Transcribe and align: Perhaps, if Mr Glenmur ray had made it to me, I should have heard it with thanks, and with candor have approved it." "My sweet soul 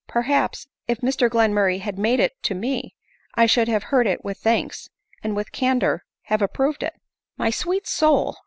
Perhaps, 0.07 0.65
if 0.87 0.97
Mr 1.01 1.29
Glenmur 1.29 1.67
ray 1.67 1.77
had 1.77 1.99
made 1.99 2.19
it 2.19 2.33
to 2.41 2.55
me, 2.55 2.95
I 3.35 3.45
should 3.45 3.67
have 3.67 3.83
heard 3.83 4.07
it 4.07 4.25
with 4.25 4.39
thanks, 4.39 4.89
and 5.21 5.35
with 5.35 5.51
candor 5.51 6.05
have 6.23 6.41
approved 6.41 6.81
it." 6.81 6.95
"My 7.37 7.51
sweet 7.51 7.85
soul 7.85 8.39